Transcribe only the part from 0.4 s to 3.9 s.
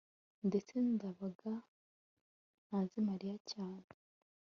ndetse ndabaga ntazi mariya cyane